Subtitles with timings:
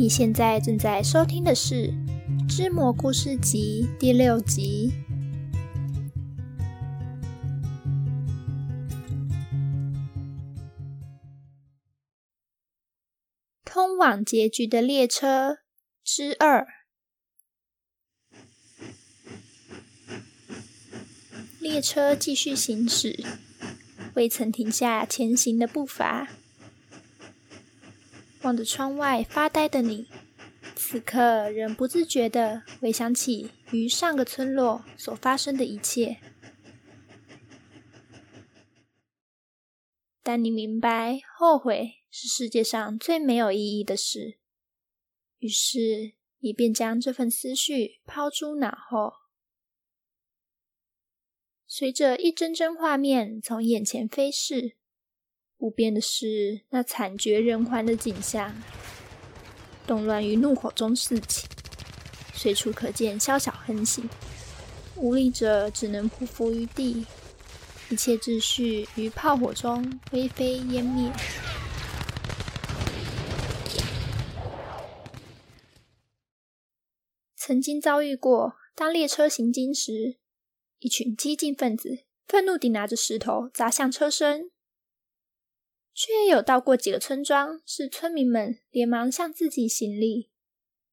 [0.00, 1.92] 你现在正在收听的是
[2.48, 4.94] 《之魔故事集》第六集。
[13.62, 15.58] 通往结局的列车
[16.02, 16.66] 之二。
[21.58, 23.22] 列车继续行驶，
[24.14, 26.26] 未曾停下前行的步伐。
[28.42, 30.08] 望着窗外发呆的你，
[30.74, 36.18] 此刻仍不自觉地回想起于上个村落所发生的一切。
[40.22, 44.38] 但你明白，后悔是世界上最没有意义的事，
[45.38, 49.14] 于是你便将这份思绪抛诸脑后。
[51.66, 54.76] 随着一帧帧画面从眼前飞逝，
[55.60, 58.50] 不变的是那惨绝人寰的景象，
[59.86, 61.46] 动乱于怒火中四起，
[62.32, 64.08] 随处可见宵小横行，
[64.96, 67.04] 无力者只能匍匐于地，
[67.90, 71.12] 一切秩序于炮火中灰飞烟灭。
[77.36, 80.16] 曾经遭遇过，当列车行经时，
[80.78, 84.50] 一群激进分子愤怒地拿着石头砸向车身，
[85.92, 90.30] 却也有到过几个村庄，是村民们连忙向自己行礼，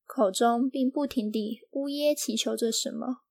[0.05, 3.21] 口中并不停地呜咽祈求着什么。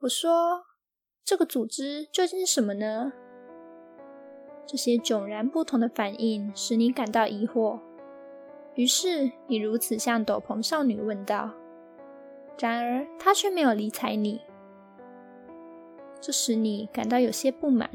[0.00, 0.64] 我说
[1.24, 3.12] ：“这个组织究竟是什么呢？”
[4.64, 7.80] 这些迥然不同的反应使你感到疑惑，
[8.74, 11.54] 于是你如此向斗篷少女问道。
[12.58, 14.40] 然而，他却没有理睬你，
[16.20, 17.90] 这使你感到有些不满。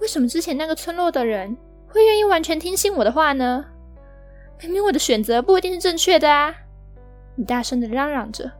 [0.00, 1.56] 为什么之前那个村落的人
[1.88, 3.64] 会愿意完全听信我的话呢？
[4.60, 6.54] 明明我的选择不一定是正确的啊！
[7.36, 8.50] 你大声的嚷嚷着。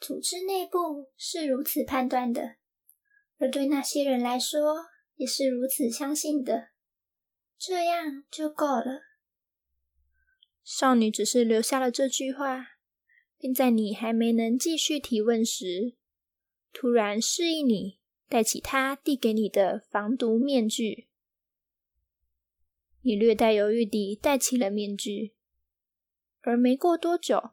[0.00, 2.56] 组织内部是如此判断的，
[3.38, 6.70] 而对那些人来说也是如此相信的，
[7.56, 9.02] 这样就够了。
[10.64, 12.66] 少女只是留下了这句话，
[13.38, 15.94] 并在你还没能继续提问时，
[16.72, 18.00] 突然示意你
[18.32, 21.06] 戴起他递给你的防毒面具。
[23.02, 25.34] 你略带犹豫地戴起了面具，
[26.40, 27.50] 而没过多久，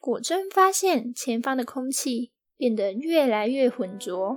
[0.00, 4.36] 果真发现前方的空气变得越来越浑浊。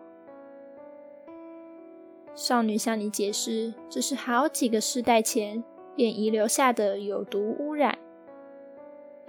[2.36, 5.64] 少女向你解释，这是好几个世代前
[5.96, 7.98] 便遗留下的有毒污染，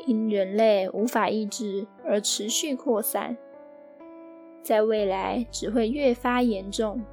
[0.07, 3.39] 因人类无法抑制而持续扩散，
[4.63, 7.05] 在未来只会越发严重，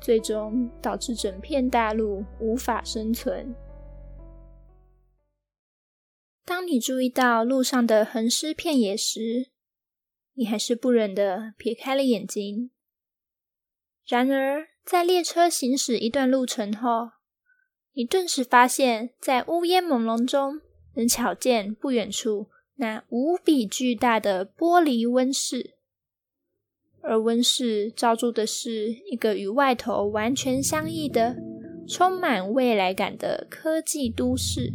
[0.00, 3.54] 最终导致整片大陆无法生存。
[6.44, 9.50] 当你注意到路上的横尸遍野时，
[10.34, 12.70] 你还是不忍的撇开了眼睛。
[14.04, 17.10] 然而，在列车行驶一段路程后，
[17.92, 20.60] 你顿时发现，在乌烟朦胧中，
[20.96, 25.71] 能瞧见不远处那无比巨大的玻璃温室，
[27.02, 31.36] 而温室罩住的是一个与外头完全相异的、
[31.88, 34.72] 充满未来感的科技都市。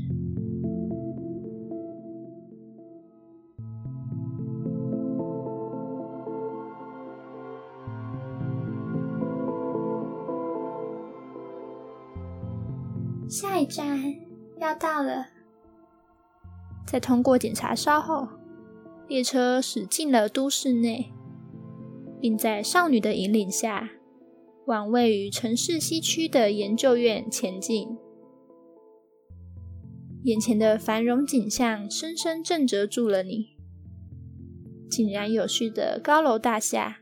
[13.30, 14.16] 下一站
[14.60, 15.28] 要到了。
[16.86, 18.28] 在通过检查稍后，
[19.08, 21.12] 列车驶进了都市内，
[22.20, 23.92] 并在少女的引领下，
[24.66, 27.98] 往位于城市西区的研究院前进。
[30.24, 33.56] 眼前的繁荣景象深深震慑住了你，
[34.90, 36.98] 井然有序的高楼大厦，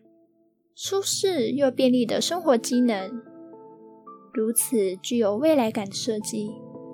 [0.76, 3.22] 舒适又便利的生活机能。
[4.34, 6.52] 如此具有未来感的设计，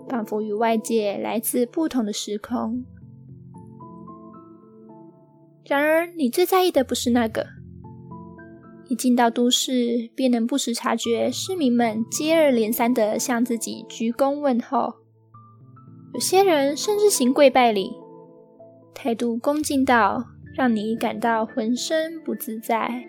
[0.08, 2.86] 仿佛与外界来自不同的时空。
[5.66, 7.61] 然而，你最在意的不是那个。
[8.92, 14.96] 一进到都市，便能不时察觉市民们接二连三地向自己鞠躬问候，
[16.14, 17.90] 有些人甚至行跪拜礼，
[18.94, 20.26] 态度恭敬到
[20.58, 23.08] 让你感到浑身不自在。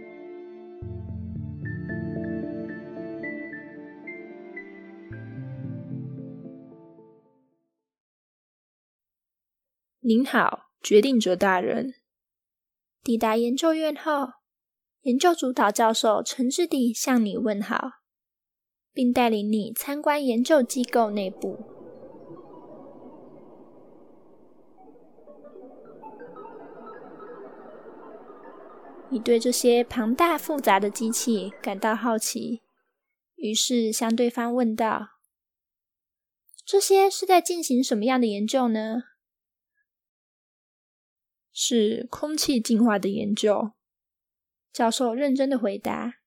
[9.99, 11.95] 您好，决定者大人。
[13.03, 14.29] 抵达研究院后，
[15.03, 18.03] 研究主导教授诚挚地向你问好。
[18.95, 21.59] 并带领你参观研究机构内部。
[29.09, 32.63] 你对这些庞大复杂的机器感到好奇，
[33.37, 35.09] 于是向对方问道
[36.65, 39.05] ：“这些是在进行什么样的研究呢
[41.53, 43.73] ？”“是空气净化的研究。”
[44.73, 46.21] 教授认真的回答。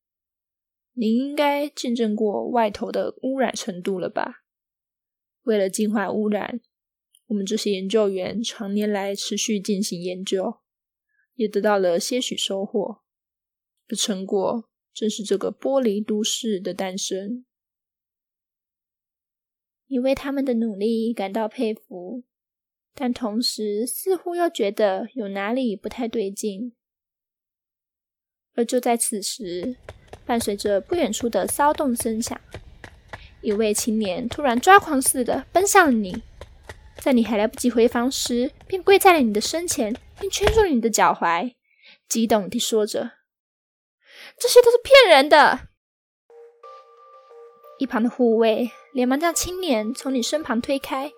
[0.94, 4.44] “您应该见证过外头的污染程度了吧？
[5.44, 6.62] 为了净化污染，
[7.28, 10.60] 我们这些研究员常年来持续进行研究。”
[11.36, 13.02] 也得到了些许收获，
[13.90, 17.44] 的成果正是这个玻璃都市的诞生。
[19.88, 22.24] 你为他们的努力感到佩服，
[22.94, 26.74] 但同时似乎又觉得有哪里不太对劲。
[28.56, 29.75] 而就在此时，
[30.25, 32.40] 伴随着不远处的骚动声响，
[33.42, 36.24] 一位青年突然抓狂似的奔向了你。
[36.98, 41.54] 在你还来不及回防时，便跪在了你的身前，并圈住了你的脚踝，
[42.10, 43.12] 激动地说着
[44.40, 45.68] ：“这些都是骗人的！”
[47.78, 51.12] 一旁的护卫连忙将青年从你身旁推开，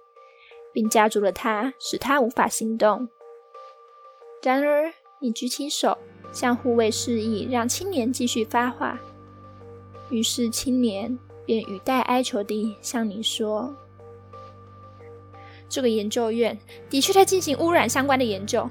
[0.74, 3.08] 并夹住了他，使他无法行动。
[4.42, 4.92] 然而，
[5.22, 5.98] 你举起手
[6.32, 9.00] 向护卫示意，让青年继续发话。
[10.10, 13.74] 于是，青年便语带哀求地向你说。
[15.70, 16.58] 这个研究院
[16.90, 18.70] 的确在进行污染相关的研究，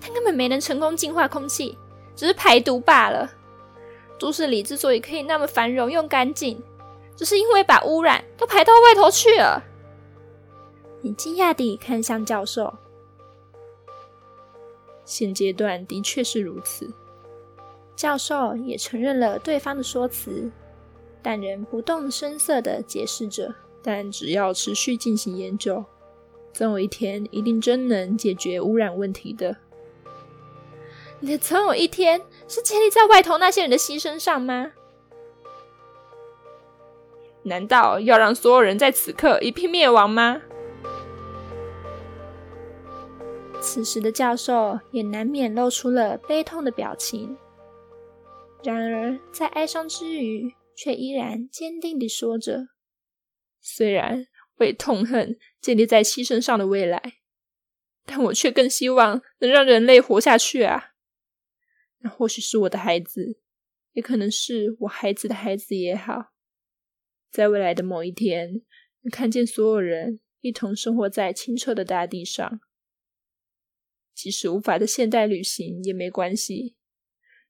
[0.00, 1.78] 但根本没能成功净化空气，
[2.16, 3.30] 只是排毒罢了。
[4.18, 6.60] 都市里之所以可以那么繁荣又干净，
[7.14, 9.62] 只是因为把污染都排到外头去了。
[11.02, 12.72] 你惊讶地看向教授，
[15.04, 16.92] 现阶段的确是如此。
[17.96, 20.50] 教授也承认了对方的说辞，
[21.22, 25.84] 但仍不动声色地解释着：但只要持续进行研究。
[26.52, 29.56] 总有一天，一定真能解决污染问题的。
[31.20, 34.72] 你的总有一天是建立在外头那些人的牺牲上吗？
[37.44, 40.42] 难道要让所有人在此刻一并灭亡吗？
[43.66, 47.34] 此时的教授也难免露出了悲痛的表情，
[48.62, 52.68] 然而在哀伤之余，却依然坚定地说着
[53.62, 54.26] ：“虽然。”
[54.58, 57.14] 为痛恨建立在牺牲上的未来，
[58.04, 60.92] 但我却更希望能让人类活下去啊！
[61.98, 63.40] 那或许是我的孩子，
[63.94, 66.26] 也可能是我孩子的孩子也好，
[67.32, 68.62] 在未来的某一天，
[69.02, 72.60] 能看见所有人一同生活在清澈的大地上，
[74.14, 76.76] 即使无法在现代旅行也没关系，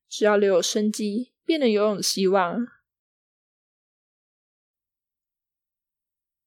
[0.09, 2.67] 只要留有生机，便能拥有希望。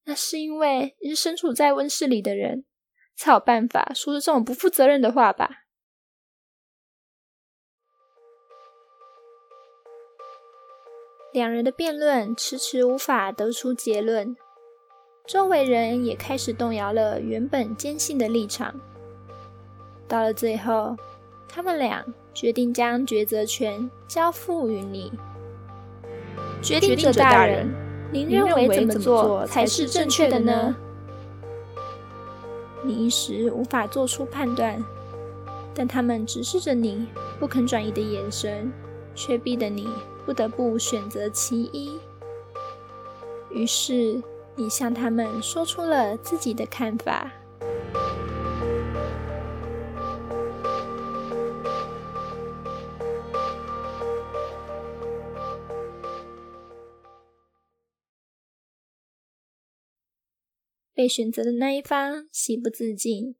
[0.05, 2.65] 那是因为你是身处在温室里的人，
[3.15, 5.65] 才有办法说出这种不负责任的话吧？
[11.33, 14.35] 两人的辩论迟迟无法得出结论，
[15.27, 18.96] 周围人也开始动摇了原本坚信的立场。
[20.07, 20.95] 到了最后，
[21.47, 25.11] 他们俩决定将抉择权交付于你，
[26.61, 27.67] 决定者大人。
[28.09, 30.75] 您认为怎么做才是正确的呢？
[32.83, 34.81] 你一时无法做出判断，
[35.73, 37.05] 但他们直视着你
[37.37, 38.71] 不肯转移的眼神，
[39.13, 39.89] 却逼得你
[40.25, 41.99] 不得不选择其一。
[43.49, 44.21] 于是，
[44.55, 47.29] 你向他们说出了自己的看法。
[60.97, 63.35] 被选择的那一方喜不自禁，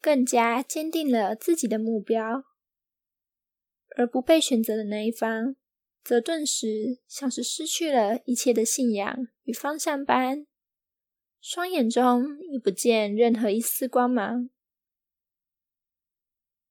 [0.00, 2.44] 更加坚定了自己的目标；
[3.96, 5.56] 而不被选择的那一方，
[6.04, 10.46] 则顿时像是失去了一切的信仰与方向般，
[11.40, 14.48] 双眼中已不见任何一丝光芒。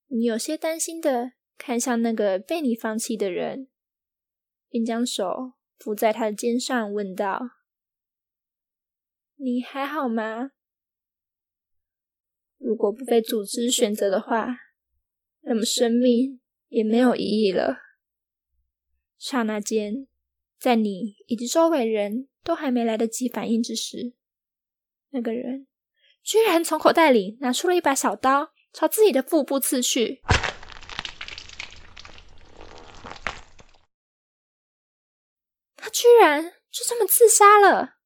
[0.07, 3.67] 你有些担心的看向那个被你放弃的人，
[4.69, 7.64] 并将手扶在他的肩上，问道。
[9.37, 10.51] 你还好吗？
[12.57, 14.57] 如果不被组织选择的话，
[15.41, 16.39] 那么生命
[16.69, 17.77] 也没有意义了。
[19.17, 20.07] 刹那间，
[20.57, 24.13] 在你以及周围人都还没来得及反应之时，
[25.09, 25.67] 那个人
[26.23, 30.23] 居然从口袋里拿出了一把小刀，朝自己的腹部刺去。
[35.75, 37.97] 他居然就这么自杀了。